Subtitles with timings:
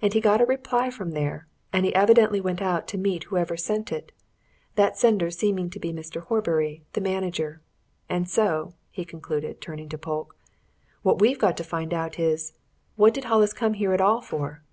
[0.00, 3.56] And he got a reply from there, and he evidently went out to meet whoever
[3.56, 4.10] sent it
[4.74, 6.22] that sender seeming to be Mr.
[6.24, 7.60] Horbury, the manager.
[8.08, 10.34] And so," he concluded, turning to Polke,
[11.02, 12.54] "what we've got to find out is
[12.96, 14.64] what did Hollis come here at all for?"